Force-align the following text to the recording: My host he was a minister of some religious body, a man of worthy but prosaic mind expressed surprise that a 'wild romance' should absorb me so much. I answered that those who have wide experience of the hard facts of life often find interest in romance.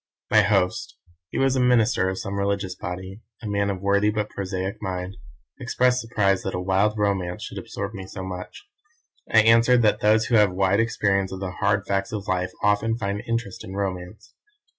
My 0.31 0.41
host 0.41 0.97
he 1.29 1.37
was 1.37 1.55
a 1.55 1.59
minister 1.59 2.09
of 2.09 2.17
some 2.17 2.39
religious 2.39 2.73
body, 2.73 3.21
a 3.43 3.47
man 3.47 3.69
of 3.69 3.81
worthy 3.83 4.09
but 4.09 4.31
prosaic 4.31 4.81
mind 4.81 5.15
expressed 5.59 6.01
surprise 6.01 6.41
that 6.41 6.55
a 6.55 6.59
'wild 6.59 6.97
romance' 6.97 7.43
should 7.43 7.59
absorb 7.59 7.93
me 7.93 8.07
so 8.07 8.23
much. 8.23 8.65
I 9.31 9.41
answered 9.41 9.83
that 9.83 9.99
those 10.01 10.25
who 10.25 10.35
have 10.37 10.53
wide 10.53 10.79
experience 10.79 11.31
of 11.31 11.39
the 11.39 11.51
hard 11.51 11.85
facts 11.85 12.11
of 12.11 12.27
life 12.27 12.49
often 12.63 12.97
find 12.97 13.21
interest 13.27 13.63
in 13.63 13.75
romance. 13.75 14.33